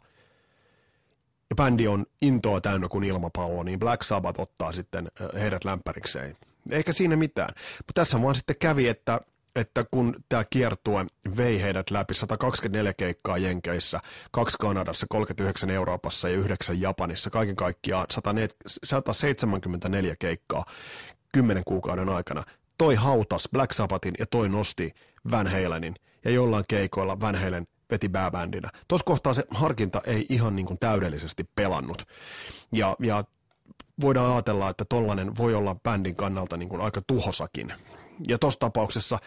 ja 1.52 1.56
bändi 1.56 1.88
on 1.88 2.06
intoa 2.22 2.60
täynnä 2.60 2.88
kuin 2.88 3.04
ilmapallo, 3.04 3.62
niin 3.62 3.78
Black 3.78 4.02
Sabbath 4.02 4.40
ottaa 4.40 4.72
sitten 4.72 5.08
heidät 5.40 5.64
lämpärikseen. 5.64 6.34
Eikä 6.70 6.92
siinä 6.92 7.16
mitään. 7.16 7.54
Mutta 7.78 7.92
tässä 7.94 8.22
vaan 8.22 8.34
sitten 8.34 8.56
kävi, 8.60 8.88
että 8.88 9.20
että 9.56 9.84
kun 9.90 10.16
tämä 10.28 10.44
kiertue 10.44 11.06
vei 11.36 11.62
heidät 11.62 11.90
läpi 11.90 12.14
124 12.14 12.92
keikkaa 12.92 13.38
Jenkeissä, 13.38 14.00
kaksi 14.30 14.58
Kanadassa, 14.60 15.06
39 15.10 15.70
Euroopassa 15.70 16.28
ja 16.28 16.36
9 16.36 16.80
Japanissa, 16.80 17.30
kaiken 17.30 17.56
kaikkiaan 17.56 18.06
174 18.82 20.16
keikkaa 20.18 20.64
10 21.32 21.62
kuukauden 21.66 22.08
aikana, 22.08 22.42
toi 22.78 22.94
hautas 22.94 23.48
Black 23.52 23.72
Sabbathin 23.72 24.14
ja 24.18 24.26
toi 24.26 24.48
nosti 24.48 24.94
Van 25.30 25.46
Halenin. 25.46 25.94
Ja 26.24 26.30
jollain 26.30 26.64
keikoilla 26.68 27.20
Van 27.20 27.34
Halen 27.34 27.66
veti 27.92 28.08
bääbändinä. 28.08 28.70
Tuossa 28.88 29.04
kohtaa 29.04 29.34
se 29.34 29.44
harkinta 29.50 30.02
ei 30.06 30.26
ihan 30.28 30.56
niin 30.56 30.66
kuin 30.66 30.78
täydellisesti 30.78 31.44
pelannut. 31.54 32.02
Ja, 32.72 32.96
ja 33.00 33.24
voidaan 34.00 34.32
ajatella, 34.32 34.70
että 34.70 34.84
tollainen 34.84 35.36
voi 35.36 35.54
olla 35.54 35.76
bändin 35.82 36.16
kannalta 36.16 36.56
niin 36.56 36.68
kuin 36.68 36.80
aika 36.80 37.02
tuhosakin 37.06 37.72
ja 38.28 38.38
tuossa 38.38 38.60
tapauksessa 38.60 39.18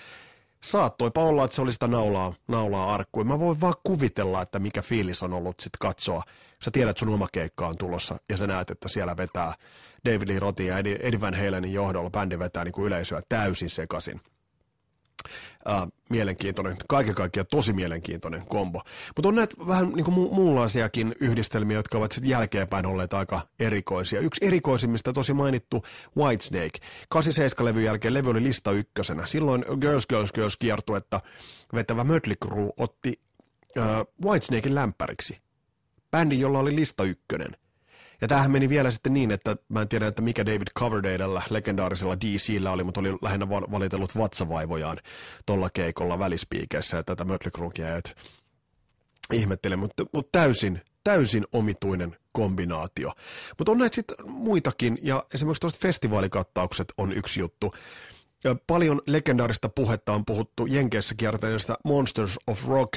saattoipa 0.64 1.24
olla, 1.24 1.46
että 1.46 1.56
se 1.56 1.62
oli 1.62 1.74
sitä 1.74 1.88
naulaa, 1.88 2.34
naulaa 2.48 2.94
arkkuun. 2.94 3.28
Mä 3.28 3.40
voin 3.40 3.62
vaan 3.62 3.74
kuvitella, 3.84 4.42
että 4.42 4.60
mikä 4.60 4.82
fiilis 4.82 5.24
on 5.24 5.34
ollut 5.34 5.60
sitten 5.60 5.80
katsoa. 5.80 6.24
Sä 6.64 6.72
tiedät, 6.72 6.98
sun 6.98 7.10
oma 7.10 7.28
keikka 7.32 7.68
on 7.68 7.78
tulossa 7.78 8.18
ja 8.30 8.38
sä 8.38 8.48
näet, 8.48 8.72
että 8.72 8.90
siellä 8.90 9.18
vetää 9.18 9.54
David 10.06 10.30
Lee 10.30 10.40
Rotin 10.40 10.68
ja 10.68 10.78
Eddie 10.78 11.22
Van 11.22 11.34
Halenin 11.34 11.74
johdolla 11.74 12.10
bändi 12.10 12.40
vetää 12.40 12.64
niin 12.64 12.74
kuin 12.74 12.88
yleisöä 12.88 13.22
täysin 13.30 13.70
sekaisin 13.70 14.22
äh, 15.70 15.88
mielenkiintoinen, 16.10 16.78
kaiken 16.90 17.16
kaikkiaan 17.16 17.48
tosi 17.52 17.74
mielenkiintoinen 17.74 18.46
kombo. 18.46 18.82
Mutta 19.16 19.30
on 19.30 19.36
näitä 19.36 19.56
vähän 19.68 19.90
niin 19.90 20.06
kuin 20.06 20.16
mu- 20.18 20.34
muunlaisiakin 20.34 21.16
yhdistelmiä, 21.20 21.78
jotka 21.78 21.98
ovat 21.98 22.12
sitten 22.12 22.30
jälkeenpäin 22.30 22.86
olleet 22.86 23.14
aika 23.14 23.42
erikoisia. 23.60 24.20
Yksi 24.20 24.46
erikoisimmista 24.46 25.14
tosi 25.14 25.34
mainittu 25.34 25.84
Whitesnake. 26.18 26.80
87-levyn 27.16 27.84
jälkeen 27.84 28.14
levy 28.14 28.30
oli 28.30 28.44
lista 28.44 28.72
ykkösenä. 28.72 29.26
Silloin 29.26 29.66
Girls 29.82 30.08
Girls 30.08 30.32
Girls 30.32 30.58
kiertuetta 30.58 31.22
vetävä 31.74 32.04
Mötley 32.04 32.36
Crue 32.46 32.74
otti 32.78 33.22
äh, 33.78 33.86
Whitesnakein 34.26 34.76
lämpäriksi. 34.76 35.38
Bändi, 36.12 36.40
jolla 36.40 36.60
oli 36.60 36.76
lista 36.76 37.04
ykkönen. 37.04 37.52
Ja 38.22 38.28
tämähän 38.28 38.52
meni 38.52 38.70
vielä 38.70 38.92
sitten 38.92 39.14
niin, 39.14 39.32
että 39.32 39.58
mä 39.70 39.82
en 39.82 39.88
tiedä, 39.88 40.08
että 40.08 40.22
mikä 40.22 40.46
David 40.46 40.68
Coverdalella, 40.80 41.42
legendaarisella 41.50 42.18
DCllä 42.20 42.72
oli, 42.72 42.84
mutta 42.84 43.00
oli 43.00 43.18
lähinnä 43.22 43.50
valitellut 43.50 44.18
vatsavaivojaan 44.18 44.98
tuolla 45.46 45.70
keikolla 45.70 46.20
välispiikeissä, 46.20 46.98
ja 46.98 47.04
tätä 47.04 47.24
Mötley 47.24 47.98
että 47.98 48.12
ihmettelen, 49.34 49.80
mutta, 49.80 50.06
mutta 50.14 50.40
täysin, 50.40 50.82
täysin 51.04 51.46
omituinen 51.52 52.16
kombinaatio. 52.32 53.12
Mutta 53.58 53.72
on 53.72 53.78
näitä 53.78 53.96
sitten 53.96 54.32
muitakin, 54.32 54.98
ja 55.02 55.24
esimerkiksi 55.34 55.62
tuosta 55.62 55.80
festivaalikattaukset 55.82 56.94
on 56.98 57.14
yksi 57.14 57.40
juttu. 57.40 57.74
Paljon 58.68 59.02
legendaarista 59.08 59.70
puhetta 59.70 60.14
on 60.14 60.26
puhuttu 60.26 60.66
Jenkeissä 60.66 61.16
kiertäneestä 61.18 61.78
Monsters 61.84 62.40
of 62.48 62.68
Rock 62.68 62.94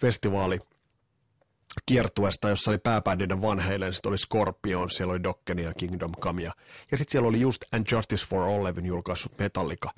festivaali 0.00 0.58
kiertuesta, 1.86 2.48
jossa 2.48 2.70
oli 2.70 2.78
pääbändinen 2.78 3.42
vanheille, 3.42 3.92
sitten 3.92 4.08
oli 4.08 4.18
Scorpion, 4.18 4.90
siellä 4.90 5.12
oli 5.12 5.22
Dokken 5.22 5.58
ja 5.58 5.74
Kingdom 5.74 6.12
Come, 6.20 6.42
ja, 6.42 6.52
ja 6.90 6.98
sitten 6.98 7.12
siellä 7.12 7.28
oli 7.28 7.40
just 7.40 7.62
And 7.72 7.86
Justice 7.92 8.26
for 8.26 8.42
All 8.42 8.64
levyn 8.64 8.86
julkaissut 8.86 9.38
Metallica. 9.38 9.90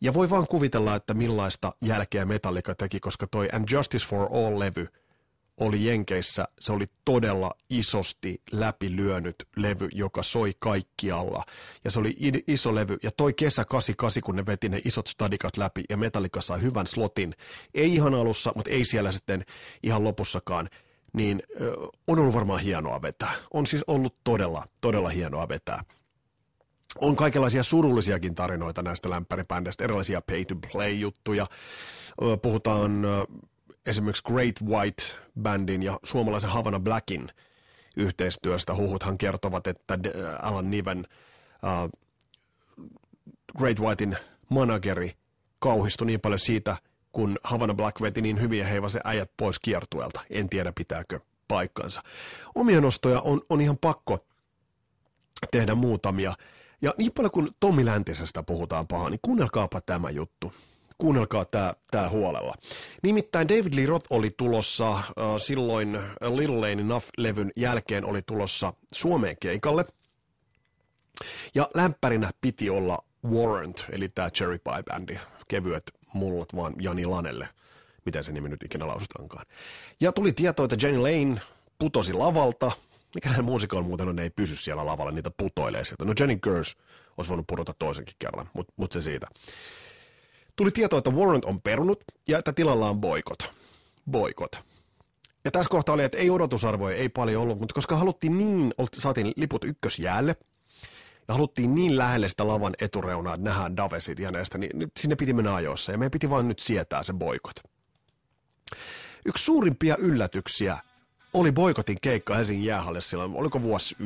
Ja 0.00 0.14
voi 0.14 0.30
vaan 0.30 0.46
kuvitella, 0.46 0.94
että 0.94 1.14
millaista 1.14 1.72
jälkeä 1.84 2.24
Metallica 2.24 2.74
teki, 2.74 3.00
koska 3.00 3.26
toi 3.26 3.48
And 3.52 3.64
Justice 3.70 4.06
for 4.06 4.28
All-levy 4.32 4.86
oli 5.60 5.84
Jenkeissä, 5.86 6.48
se 6.60 6.72
oli 6.72 6.86
todella 7.04 7.54
isosti 7.70 8.42
läpilyönyt 8.52 9.48
levy, 9.56 9.88
joka 9.92 10.22
soi 10.22 10.54
kaikkialla. 10.58 11.44
Ja 11.84 11.90
se 11.90 11.98
oli 11.98 12.16
iso 12.46 12.74
levy, 12.74 12.96
ja 13.02 13.10
toi 13.16 13.32
kesä 13.32 13.64
88, 13.64 14.22
kun 14.22 14.36
ne 14.36 14.46
veti 14.46 14.68
ne 14.68 14.80
isot 14.84 15.06
stadikat 15.06 15.56
läpi, 15.56 15.84
ja 15.90 15.96
Metallica 15.96 16.40
sai 16.40 16.62
hyvän 16.62 16.86
slotin, 16.86 17.34
ei 17.74 17.94
ihan 17.94 18.14
alussa, 18.14 18.52
mutta 18.56 18.70
ei 18.70 18.84
siellä 18.84 19.12
sitten 19.12 19.44
ihan 19.82 20.04
lopussakaan, 20.04 20.68
niin 21.12 21.42
on 22.08 22.18
ollut 22.18 22.34
varmaan 22.34 22.60
hienoa 22.60 23.02
vetää. 23.02 23.32
On 23.50 23.66
siis 23.66 23.84
ollut 23.86 24.16
todella, 24.24 24.64
todella 24.80 25.08
hienoa 25.08 25.48
vetää. 25.48 25.84
On 26.98 27.16
kaikenlaisia 27.16 27.62
surullisiakin 27.62 28.34
tarinoita 28.34 28.82
näistä 28.82 29.10
lämpäribändeistä, 29.10 29.84
erilaisia 29.84 30.20
pay-to-play-juttuja. 30.20 31.46
Puhutaan 32.42 33.02
esimerkiksi 33.86 34.22
Great 34.22 34.54
White-bändin 34.64 35.82
ja 35.82 35.98
suomalaisen 36.02 36.50
Havana 36.50 36.80
Blackin 36.80 37.28
yhteistyöstä. 37.96 38.74
Huhuthan 38.74 39.18
kertovat, 39.18 39.66
että 39.66 39.98
Alan 40.42 40.70
Niven 40.70 41.06
Great 43.58 43.78
Whitein 43.78 44.16
manageri 44.48 45.12
kauhistui 45.58 46.06
niin 46.06 46.20
paljon 46.20 46.38
siitä, 46.38 46.76
kun 47.12 47.38
Havana 47.44 47.74
Black 47.74 48.00
veti 48.00 48.22
niin 48.22 48.40
hyviä 48.40 48.66
heivasen 48.66 49.02
äijät 49.04 49.30
pois 49.36 49.58
kiertuelta. 49.58 50.20
En 50.30 50.48
tiedä, 50.48 50.72
pitääkö 50.72 51.20
paikkansa. 51.48 52.02
Omia 52.54 52.80
nostoja 52.80 53.20
on, 53.20 53.40
on 53.48 53.60
ihan 53.60 53.78
pakko 53.78 54.26
tehdä 55.50 55.74
muutamia. 55.74 56.34
Ja 56.82 56.94
niin 56.98 57.12
paljon 57.12 57.30
kuin 57.30 57.48
Tommi 57.60 57.86
Läntisestä 57.86 58.42
puhutaan 58.42 58.86
pahaa, 58.86 59.10
niin 59.10 59.20
kuunnelkaapa 59.22 59.80
tämä 59.80 60.10
juttu. 60.10 60.52
Kuunnelkaa 60.98 61.44
tämä 61.44 61.74
tää 61.90 62.08
huolella. 62.08 62.54
Nimittäin 63.02 63.48
David 63.48 63.74
Lee 63.74 63.86
Roth 63.86 64.06
oli 64.10 64.30
tulossa 64.36 64.90
äh, 64.90 65.04
silloin 65.38 66.00
Little 66.20 66.56
Lane 66.56 66.82
Enough-levyn 66.82 67.50
jälkeen 67.56 68.04
oli 68.04 68.22
tulossa 68.22 68.72
Suomeen 68.92 69.36
keikalle. 69.40 69.84
Ja 71.54 71.68
lämpärinä 71.74 72.30
piti 72.40 72.70
olla 72.70 72.98
Warrant, 73.30 73.84
eli 73.90 74.08
tämä 74.08 74.30
Cherry 74.30 74.58
Pie-bändi. 74.58 75.18
Kevyet 75.48 75.92
mullat 76.12 76.56
vaan 76.56 76.74
Jani 76.78 77.06
Lanelle, 77.06 77.48
miten 78.04 78.24
se 78.24 78.32
nimi 78.32 78.48
nyt 78.48 78.62
ikinä 78.62 78.86
lausutaankaan. 78.86 79.46
Ja 80.00 80.12
tuli 80.12 80.32
tieto, 80.32 80.64
että 80.64 80.76
Jenny 80.82 81.00
Lane 81.00 81.40
putosi 81.78 82.12
lavalta. 82.12 82.72
Mikä 83.14 83.42
muusikoilla 83.42 83.88
muuten 83.88 84.08
on, 84.08 84.16
ne 84.16 84.22
ei 84.22 84.30
pysy 84.30 84.56
siellä 84.56 84.86
lavalla, 84.86 85.12
niitä 85.12 85.30
putoilee 85.36 85.84
sieltä. 85.84 86.04
No 86.04 86.14
Jenny 86.20 86.36
Gers 86.36 86.76
olisi 87.16 87.28
voinut 87.28 87.46
pudota 87.46 87.72
toisenkin 87.78 88.14
kerran, 88.18 88.50
mutta 88.52 88.72
mut 88.76 88.92
se 88.92 89.02
siitä. 89.02 89.26
Tuli 90.56 90.70
tieto, 90.70 90.98
että 90.98 91.10
Warrant 91.10 91.44
on 91.44 91.60
perunut 91.60 92.04
ja 92.28 92.38
että 92.38 92.52
tilalla 92.52 92.90
on 92.90 93.00
boikot. 93.00 93.52
Boikot. 94.10 94.52
Ja 95.44 95.50
tässä 95.50 95.70
kohtaa 95.70 95.94
oli, 95.94 96.04
että 96.04 96.18
ei 96.18 96.30
odotusarvoja, 96.30 96.96
ei 96.96 97.08
paljon 97.08 97.42
ollut, 97.42 97.58
mutta 97.58 97.74
koska 97.74 97.96
haluttiin 97.96 98.38
niin, 98.38 98.74
saatiin 98.98 99.32
liput 99.36 99.64
ykkösjäälle, 99.64 100.36
ja 101.28 101.34
haluttiin 101.34 101.74
niin 101.74 101.98
lähelle 101.98 102.28
sitä 102.28 102.48
lavan 102.48 102.74
etureunaa, 102.80 103.34
että 103.34 103.44
nähdään 103.44 103.76
Davesit 103.76 104.18
ja 104.18 104.30
näistä, 104.30 104.58
niin 104.58 104.70
sinne 105.00 105.16
piti 105.16 105.32
mennä 105.32 105.54
ajoissa 105.54 105.92
ja 105.92 105.98
meidän 105.98 106.10
piti 106.10 106.30
vain 106.30 106.48
nyt 106.48 106.58
sietää 106.58 107.02
se 107.02 107.12
boikot. 107.12 107.56
Yksi 109.26 109.44
suurimpia 109.44 109.96
yllätyksiä 109.98 110.78
oli 111.34 111.52
boikotin 111.52 111.98
keikka 112.02 112.34
Helsingin 112.34 112.66
jäähallissa 112.66 113.10
silloin, 113.10 113.34
oliko 113.34 113.62
vuosi 113.62 113.96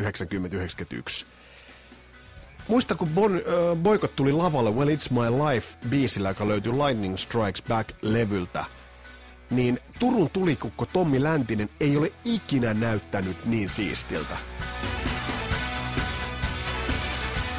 90-91. 0.00 1.26
Muista, 2.68 2.94
kun 2.94 3.08
bon, 3.08 3.36
äh, 3.36 3.42
Boykot 3.82 4.16
tuli 4.16 4.32
lavalle 4.32 4.70
Well 4.70 4.88
It's 4.88 5.12
My 5.12 5.50
Life 5.50 5.78
biisillä, 5.88 6.28
joka 6.28 6.48
löytyy 6.48 6.72
Lightning 6.72 7.16
Strikes 7.16 7.62
Back-levyltä, 7.62 8.64
niin 9.50 9.78
Turun 9.98 10.30
tulikukko 10.30 10.86
Tommi 10.86 11.22
Läntinen 11.22 11.70
ei 11.80 11.96
ole 11.96 12.12
ikinä 12.24 12.74
näyttänyt 12.74 13.36
niin 13.44 13.68
siistiltä. 13.68 14.36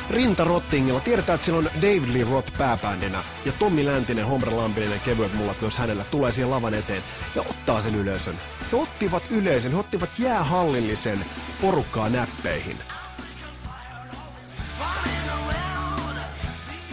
Rinta 0.09 0.43
Rottingilla. 0.43 0.99
Tiedetään, 0.99 1.35
että 1.35 1.45
siellä 1.45 1.57
on 1.59 1.81
David 1.81 2.13
Lee 2.13 2.23
Roth 2.31 2.57
pääbändinä 2.57 3.23
ja 3.45 3.51
Tommi 3.51 3.85
Läntinen, 3.85 4.25
Hombre 4.25 4.51
Lampinen 4.51 4.99
kevyet 4.99 5.33
mullat 5.33 5.61
myös 5.61 5.77
hänellä 5.77 6.03
tulee 6.03 6.31
siihen 6.31 6.51
lavan 6.51 6.73
eteen 6.73 7.03
ja 7.35 7.41
ottaa 7.41 7.81
sen 7.81 7.95
yleisön. 7.95 8.39
He 8.71 8.77
ottivat 8.77 9.23
yleisön, 9.29 9.71
he 9.71 9.77
ottivat 9.77 10.19
jäähallillisen 10.19 11.25
porukkaa 11.61 12.09
näppeihin. 12.09 12.77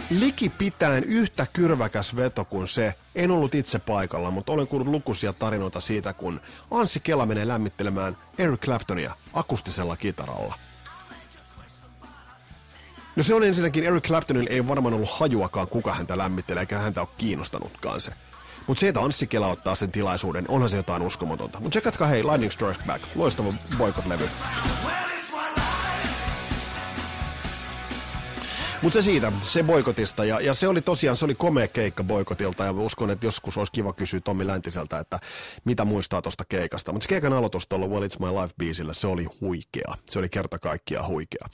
Liki 0.09 0.49
pitäen 0.49 1.03
yhtä 1.03 1.45
kyrväkäs 1.53 2.15
veto 2.15 2.45
kuin 2.45 2.67
se. 2.67 2.95
En 3.15 3.31
ollut 3.31 3.55
itse 3.55 3.79
paikalla, 3.79 4.31
mutta 4.31 4.51
olen 4.51 4.67
kuullut 4.67 4.87
lukuisia 4.87 5.33
tarinoita 5.33 5.81
siitä, 5.81 6.13
kun 6.13 6.41
Anssi 6.71 6.99
Kela 6.99 7.25
menee 7.25 7.47
lämmittelemään 7.47 8.17
Eric 8.37 8.61
Claptonia 8.61 9.15
akustisella 9.33 9.97
kitaralla. 9.97 10.55
No 13.15 13.23
se 13.23 13.33
on 13.33 13.43
ensinnäkin, 13.43 13.83
Eric 13.83 14.03
Claptonilla 14.03 14.49
ei 14.49 14.67
varmaan 14.67 14.93
ollut 14.93 15.09
hajuakaan, 15.11 15.67
kuka 15.67 15.93
häntä 15.93 16.17
lämmittelee, 16.17 16.61
eikä 16.61 16.79
häntä 16.79 17.01
ole 17.01 17.09
kiinnostanutkaan 17.17 18.01
se. 18.01 18.11
Mutta 18.67 18.79
se, 18.79 18.87
että 18.87 19.01
Anssi 19.01 19.27
Kela 19.27 19.47
ottaa 19.47 19.75
sen 19.75 19.91
tilaisuuden, 19.91 20.45
onhan 20.47 20.69
se 20.69 20.77
jotain 20.77 21.01
uskomatonta. 21.01 21.59
Mutta 21.59 21.69
tsekatkaa 21.69 22.07
hei, 22.07 22.23
Lightning 22.23 22.51
Strike 22.51 22.83
Back, 22.87 23.03
loistava 23.15 23.53
boykot-levy. 23.77 24.29
Mutta 28.85 29.01
se 29.01 29.05
siitä, 29.05 29.31
se 29.41 29.63
boikotista, 29.63 30.25
ja, 30.25 30.39
ja 30.39 30.53
se 30.53 30.67
oli 30.67 30.81
tosiaan, 30.81 31.17
se 31.17 31.25
oli 31.25 31.35
komea 31.35 31.67
keikka 31.67 32.03
boikotilta, 32.03 32.63
ja 32.65 32.71
uskon, 32.71 33.11
että 33.11 33.25
joskus 33.25 33.57
olisi 33.57 33.71
kiva 33.71 33.93
kysyä 33.93 34.19
Tommi 34.19 34.47
Läntiseltä, 34.47 34.99
että 34.99 35.19
mitä 35.63 35.85
muistaa 35.85 36.21
tuosta 36.21 36.43
keikasta. 36.49 36.91
Mutta 36.91 37.03
se 37.03 37.09
keikan 37.09 37.33
aloitus 37.33 37.67
tuolla 37.67 37.87
Well 37.87 38.03
It's 38.03 38.19
My 38.19 38.25
Life-biisillä, 38.25 38.93
se 38.93 39.07
oli 39.07 39.27
huikea. 39.41 39.93
Se 40.05 40.19
oli 40.19 40.29
kerta 40.29 40.59
kaikkiaan 40.59 41.07
huikea. 41.07 41.47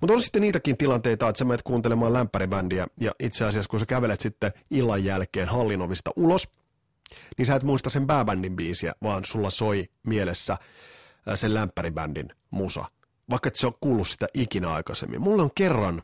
Mutta 0.00 0.14
on 0.14 0.22
sitten 0.22 0.42
niitäkin 0.42 0.76
tilanteita, 0.76 1.28
että 1.28 1.38
sä 1.38 1.44
menet 1.44 1.62
kuuntelemaan 1.62 2.12
lämpäribändiä, 2.12 2.86
ja 3.00 3.12
itse 3.20 3.44
asiassa 3.44 3.70
kun 3.70 3.80
sä 3.80 3.86
kävelet 3.86 4.20
sitten 4.20 4.52
illan 4.70 5.04
jälkeen 5.04 5.48
hallinovista 5.48 6.10
ulos, 6.16 6.48
niin 7.38 7.46
sä 7.46 7.54
et 7.54 7.62
muista 7.62 7.90
sen 7.90 8.06
pääbändin 8.06 8.56
biisiä, 8.56 8.94
vaan 9.02 9.24
sulla 9.24 9.50
soi 9.50 9.88
mielessä 10.02 10.56
sen 11.34 11.54
lämpäribändin 11.54 12.28
musa. 12.50 12.84
Vaikka 13.30 13.48
et 13.48 13.54
se 13.54 13.66
on 13.66 13.74
kuullut 13.80 14.08
sitä 14.08 14.26
ikinä 14.34 14.72
aikaisemmin. 14.72 15.20
Mulla 15.20 15.42
on 15.42 15.50
kerran 15.54 16.02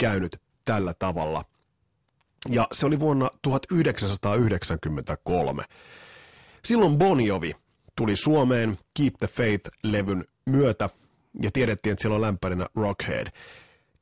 käynyt 0.00 0.40
tällä 0.64 0.94
tavalla. 0.98 1.44
Ja 2.48 2.68
se 2.72 2.86
oli 2.86 3.00
vuonna 3.00 3.30
1993. 3.42 5.64
Silloin 6.64 6.98
Bon 6.98 7.20
Jovi 7.20 7.52
tuli 7.96 8.16
Suomeen 8.16 8.78
Keep 8.94 9.14
the 9.18 9.26
Faith-levyn 9.26 10.24
myötä 10.46 10.90
ja 11.42 11.50
tiedettiin, 11.52 11.92
että 11.92 12.02
siellä 12.02 12.14
on 12.14 12.20
lämpärinä 12.20 12.66
Rockhead. 12.76 13.26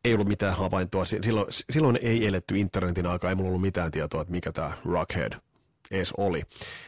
Ei 0.05 0.14
ollut 0.14 0.28
mitään 0.28 0.57
havaintoa. 0.57 1.05
Silloin, 1.05 1.47
silloin 1.70 1.99
ei 2.03 2.27
eletty 2.27 2.59
internetin 2.59 3.07
aikaa, 3.07 3.31
ei 3.31 3.35
mulla 3.35 3.49
ollut 3.49 3.62
mitään 3.62 3.90
tietoa, 3.90 4.23
että 4.23 4.33
mikä 4.33 4.53
tämä 4.53 4.73
Rockhead 4.85 5.33
edes 5.90 6.12
oli. 6.16 6.42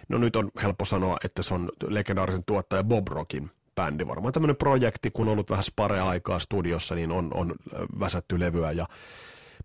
No 0.09 0.19
nyt 0.19 0.37
on 0.37 0.51
helppo 0.63 0.85
sanoa, 0.85 1.17
että 1.25 1.43
se 1.43 1.55
on 1.55 1.73
legendaarisen 1.89 2.45
tuottaja 2.45 2.85
Bob 2.85 3.09
Rockin 3.09 3.51
bändi. 3.81 4.07
Varmaan 4.07 4.33
tämmöinen 4.33 4.57
projekti, 4.57 5.11
kun 5.11 5.29
on 5.29 5.33
ollut 5.33 5.51
vähän 5.51 5.65
spare-aikaa 5.65 6.39
studiossa, 6.39 6.95
niin 6.95 7.13
on, 7.13 7.31
on 7.35 7.55
väsätty 8.01 8.41
levyä 8.41 8.73
ja 8.73 8.87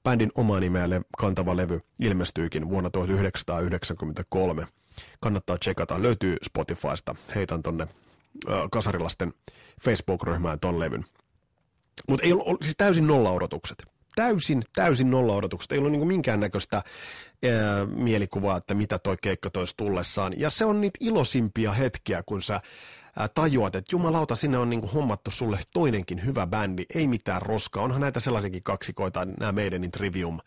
bändin 0.03 0.31
oma 0.35 0.59
nimeä 0.59 0.87
kantava 1.17 1.57
levy 1.57 1.81
ilmestyykin 1.99 2.69
vuonna 2.69 2.89
1993. 2.89 4.65
Kannattaa 5.19 5.57
tsekata, 5.57 6.01
löytyy 6.01 6.37
Spotifysta. 6.43 7.15
Heitän 7.35 7.63
tonne 7.63 7.87
kasarilasten 8.71 9.33
Facebook-ryhmään 9.81 10.59
ton 10.59 10.79
levyn. 10.79 11.05
Mutta 12.09 12.25
ei 12.25 12.33
ollut, 12.33 12.61
siis 12.61 12.75
täysin 12.77 13.07
nolla 13.07 13.31
odotukset. 13.31 13.83
Täysin, 14.15 14.63
täysin 14.75 15.11
nolla 15.11 15.35
odotukset. 15.35 15.71
Ei 15.71 15.77
ollut 15.77 15.91
niinku 15.91 16.05
minkäännäköistä 16.05 16.75
ää, 16.75 17.85
mielikuvaa, 17.85 18.57
että 18.57 18.73
mitä 18.73 18.99
toi 18.99 19.17
keikka 19.21 19.49
toisi 19.49 19.73
tullessaan. 19.77 20.33
Ja 20.37 20.49
se 20.49 20.65
on 20.65 20.81
niitä 20.81 20.97
ilosimpia 20.99 21.71
hetkiä, 21.71 22.23
kun 22.25 22.41
sä 22.41 22.61
tajuat, 23.33 23.75
että 23.75 23.95
jumalauta, 23.95 24.35
sinne 24.35 24.57
on 24.57 24.69
niinku 24.69 24.87
hommattu 24.87 25.31
sulle 25.31 25.59
toinenkin 25.73 26.25
hyvä 26.25 26.47
bändi, 26.47 26.85
ei 26.95 27.07
mitään 27.07 27.41
roskaa. 27.41 27.83
Onhan 27.83 28.01
näitä 28.01 28.19
sellaisiakin 28.19 28.63
kaksikoita, 28.63 29.25
nämä 29.25 29.51
meidän 29.51 29.91
Trivium 29.91 30.39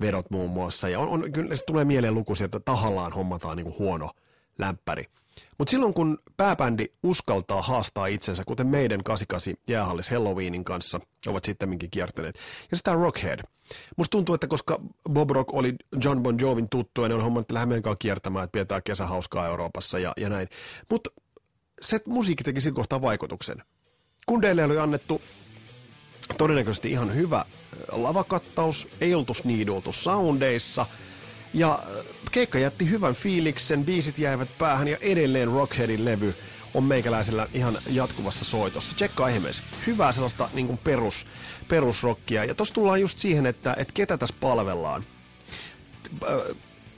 vedot 0.00 0.30
muun 0.30 0.50
muassa. 0.50 0.88
Ja 0.88 1.00
on, 1.00 1.08
on, 1.08 1.32
kyllä 1.32 1.56
se 1.56 1.64
tulee 1.64 1.84
mieleen 1.84 2.14
lukuisia, 2.14 2.44
että 2.44 2.60
tahallaan 2.60 3.12
hommataan 3.12 3.56
niinku 3.56 3.74
huono 3.78 4.10
lämpäri. 4.58 5.04
Mutta 5.58 5.70
silloin 5.70 5.94
kun 5.94 6.18
pääbändi 6.36 6.86
uskaltaa 7.02 7.62
haastaa 7.62 8.06
itsensä, 8.06 8.42
kuten 8.46 8.66
meidän 8.66 9.04
88 9.04 9.54
jäähallis 9.68 10.10
Halloweenin 10.10 10.64
kanssa 10.64 11.00
ovat 11.26 11.44
sittemminkin 11.44 11.90
kiertäneet, 11.90 12.38
ja 12.70 12.76
sitä 12.76 12.92
Rockhead. 12.92 13.40
Musta 13.96 14.10
tuntuu, 14.10 14.34
että 14.34 14.46
koska 14.46 14.80
Bob 15.10 15.30
Rock 15.30 15.54
oli 15.54 15.74
John 16.04 16.22
Bon 16.22 16.40
Jovin 16.40 16.68
tuttu, 16.68 17.02
ja 17.02 17.08
ne 17.08 17.14
on 17.14 17.22
hommannut 17.22 17.52
lähden 17.52 17.82
kiertämään, 17.98 18.44
että 18.44 18.52
pidetään 18.52 18.82
kesähauskaa 18.84 19.46
Euroopassa 19.46 19.98
ja, 19.98 20.12
ja 20.16 20.28
näin. 20.28 20.48
Mutta 20.90 21.10
se 21.80 22.00
musiikki 22.06 22.44
teki 22.44 22.60
siitä 22.60 22.76
kohtaa 22.76 23.02
vaikutuksen. 23.02 23.62
Kundeille 24.26 24.64
oli 24.64 24.78
annettu 24.78 25.22
todennäköisesti 26.38 26.90
ihan 26.90 27.14
hyvä 27.14 27.44
lavakattaus, 27.92 28.88
ei 29.00 29.14
oltu 29.14 29.34
sniidultu 29.34 29.92
soundeissa, 29.92 30.86
ja 31.54 31.78
keikka 32.32 32.58
jätti 32.58 32.90
hyvän 32.90 33.14
fiiliksen, 33.14 33.84
biisit 33.84 34.18
jäivät 34.18 34.48
päähän 34.58 34.88
ja 34.88 34.96
edelleen 35.00 35.48
Rockheadin 35.48 36.04
levy 36.04 36.34
on 36.74 36.84
meikäläisellä 36.84 37.48
ihan 37.52 37.78
jatkuvassa 37.90 38.44
soitossa. 38.44 38.96
Tsekkaa 38.96 39.28
ihmeessä. 39.28 39.62
Hyvää 39.86 40.12
sellaista 40.12 40.50
niin 40.54 40.66
kuin 40.66 40.78
perus, 40.78 41.26
perusrockia. 41.68 42.44
Ja 42.44 42.54
tossa 42.54 42.74
tullaan 42.74 43.00
just 43.00 43.18
siihen, 43.18 43.46
että, 43.46 43.74
että 43.78 43.94
ketä 43.94 44.16
tässä 44.18 44.34
palvellaan 44.40 45.04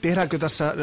tehdäänkö 0.03 0.39
tässä, 0.39 0.73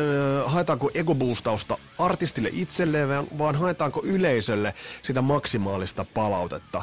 haetaanko 0.46 0.90
egoboostausta 0.94 1.78
artistille 1.98 2.50
itselleen, 2.52 3.08
vaan 3.38 3.54
haetaanko 3.54 4.00
yleisölle 4.04 4.74
sitä 5.02 5.22
maksimaalista 5.22 6.06
palautetta 6.14 6.82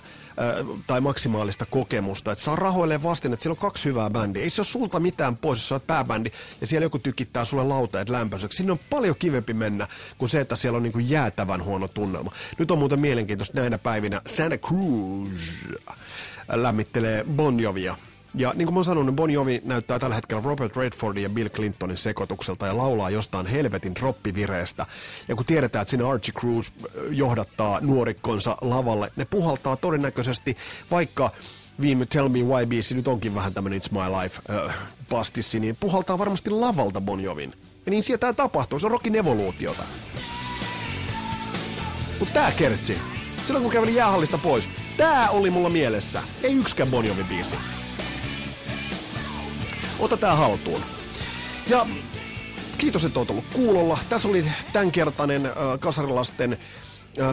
tai 0.88 1.02
maksimaalista 1.02 1.66
kokemusta, 1.66 2.32
että 2.32 2.44
saa 2.44 2.56
rahoille 2.56 3.04
vastin, 3.04 3.34
että 3.34 3.44
siellä 3.44 3.54
on 3.54 3.62
kaksi 3.62 3.90
hyvää 3.90 4.10
bändiä. 4.10 4.44
Ei 4.44 4.50
se 4.50 4.62
ole 4.62 4.66
sulta 4.66 5.00
mitään 5.00 5.38
pois, 5.38 5.60
jos 5.60 5.70
sä 5.70 5.76
oot 5.76 5.88
pääbändi 5.88 6.32
ja 6.62 6.68
siellä 6.68 6.86
joku 6.86 7.00
tykittää 7.00 7.46
sulle 7.46 7.64
lauteet 7.64 8.10
lämpöiseksi. 8.10 8.58
Sinne 8.58 8.72
on 8.72 8.80
paljon 8.90 9.16
kivempi 9.20 9.54
mennä 9.54 9.88
kuin 10.18 10.30
se, 10.30 10.40
että 10.40 10.56
siellä 10.56 10.78
on 10.78 10.84
niin 10.84 10.94
kuin 10.94 11.10
jäätävän 11.10 11.64
huono 11.64 11.88
tunnelma. 11.88 12.32
Nyt 12.60 12.72
on 12.72 12.80
muuten 12.80 13.00
mielenkiintoista 13.00 13.60
näinä 13.60 13.78
päivinä 13.78 14.22
Santa 14.28 14.58
Cruz 14.58 15.68
lämmittelee 16.54 17.26
Bon 17.36 17.60
Jovia 17.60 17.96
ja 18.38 18.54
niin 18.56 18.66
kuin 18.66 18.74
mä 18.74 18.78
oon 18.78 18.86
sanonut, 18.86 19.16
Bon 19.16 19.32
Jovi 19.32 19.62
näyttää 19.66 20.00
tällä 20.00 20.16
hetkellä 20.16 20.44
Robert 20.46 20.78
Redfordin 20.78 21.24
ja 21.24 21.30
Bill 21.30 21.50
Clintonin 21.50 21.98
sekoitukselta 21.98 22.68
ja 22.68 22.78
laulaa 22.78 23.10
jostain 23.10 23.46
helvetin 23.46 23.96
droppivireestä. 23.96 24.86
Ja 25.28 25.36
kun 25.36 25.46
tiedetään, 25.46 25.82
että 25.82 25.90
sinne 25.90 26.10
Archie 26.10 26.34
Cruz 26.34 26.68
johdattaa 27.10 27.80
nuorikkonsa 27.82 28.58
lavalle, 28.62 29.12
ne 29.16 29.26
puhaltaa 29.26 29.76
todennäköisesti, 29.76 30.58
vaikka 30.92 31.32
viime 31.82 32.06
Tell 32.06 32.30
Me 32.30 32.40
Why 32.40 32.66
biisi 32.66 32.96
nyt 32.96 33.08
onkin 33.08 33.36
vähän 33.36 33.54
tämmönen 33.54 33.82
It's 33.82 33.92
My 33.92 34.22
Life 34.22 34.42
äh, 34.50 34.76
pastissi, 35.10 35.60
niin 35.60 35.76
puhaltaa 35.80 36.18
varmasti 36.18 36.50
lavalta 36.50 37.02
Bon 37.02 37.20
Jovin. 37.20 37.54
Ja 37.86 37.90
niin 37.90 38.04
sieltä 38.04 38.34
tapahtuu, 38.34 38.80
se 38.80 38.88
on 38.88 38.92
rokin 38.92 39.16
evoluutiota. 39.16 39.84
Mutta 42.20 42.34
tää 42.34 42.52
kertsi, 42.52 42.98
silloin 43.46 43.64
kun 43.64 43.72
kävelin 43.72 43.96
jäähallista 43.96 44.38
pois, 44.38 44.70
tää 44.98 45.30
oli 45.30 45.50
mulla 45.50 45.70
mielessä, 45.70 46.24
ei 46.44 46.54
yksikään 46.54 46.90
Bon 46.90 47.06
Jovi 47.06 47.24
biisi 47.24 47.56
ota 50.00 50.18
tää 50.18 50.36
haltuun. 50.36 50.82
Ja 51.68 51.86
kiitos, 52.78 53.06
että 53.06 53.20
oot 53.20 53.30
ollut 53.30 53.46
kuulolla. 53.54 54.00
Tässä 54.10 54.30
oli 54.30 54.46
tämänkertainen 54.74 55.46
äh, 55.46 55.54
kasarilasten 55.80 56.58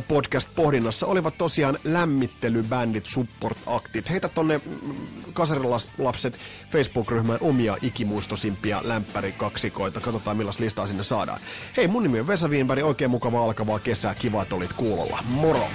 podcast 0.09 0.49
pohdinnassa 0.55 1.07
olivat 1.07 1.39
tosiaan 1.39 1.79
lämmittelybändit, 1.85 3.07
support-aktit. 3.07 4.11
Heitä 4.11 4.29
tonne 4.29 4.59
mm, 4.59 4.95
kasarilapset 5.33 6.39
Facebook-ryhmään 6.71 7.39
omia 7.43 7.77
ikimuistosimpia 7.83 8.81
lämpärikaksikoita. 8.85 10.01
Katsotaan 10.01 10.37
millaista 10.37 10.63
listaa 10.63 10.87
sinne 10.87 11.05
saadaan. 11.05 11.41
Hei, 11.77 11.89
mun 11.89 12.03
nimi 12.03 12.21
on 12.21 12.27
Vesa 12.27 12.49
Wienberg. 12.49 12.85
Oikein 12.85 13.11
mukavaa 13.11 13.45
alkavaa 13.45 13.79
kesää. 13.79 14.15
Kiva, 14.15 14.43
että 14.43 14.55
olit 14.55 14.73
kuulolla. 14.73 15.19
Moro! 15.29 15.69